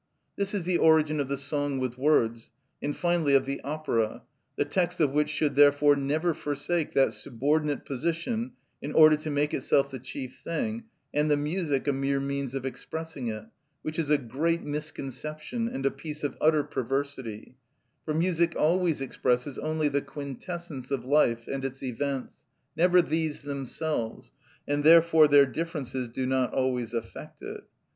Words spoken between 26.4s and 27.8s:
always affect it.